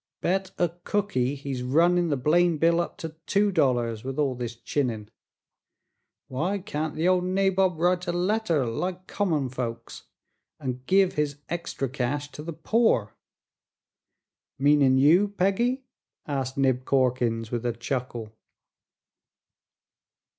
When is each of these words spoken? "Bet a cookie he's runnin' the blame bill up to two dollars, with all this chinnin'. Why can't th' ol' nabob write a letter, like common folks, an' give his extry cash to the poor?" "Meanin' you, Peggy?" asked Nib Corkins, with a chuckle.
"Bet 0.19 0.49
a 0.57 0.69
cookie 0.83 1.35
he's 1.35 1.61
runnin' 1.61 2.09
the 2.09 2.17
blame 2.17 2.57
bill 2.57 2.81
up 2.81 2.97
to 2.97 3.09
two 3.27 3.51
dollars, 3.51 4.03
with 4.03 4.17
all 4.17 4.33
this 4.33 4.55
chinnin'. 4.55 5.11
Why 6.27 6.57
can't 6.57 6.95
th' 6.95 7.05
ol' 7.05 7.21
nabob 7.21 7.77
write 7.79 8.07
a 8.07 8.11
letter, 8.11 8.65
like 8.65 9.05
common 9.05 9.47
folks, 9.49 10.05
an' 10.59 10.81
give 10.87 11.13
his 11.13 11.37
extry 11.49 11.87
cash 11.87 12.31
to 12.31 12.41
the 12.41 12.51
poor?" 12.51 13.15
"Meanin' 14.57 14.97
you, 14.97 15.27
Peggy?" 15.27 15.83
asked 16.25 16.57
Nib 16.57 16.83
Corkins, 16.83 17.51
with 17.51 17.63
a 17.63 17.71
chuckle. 17.73 18.33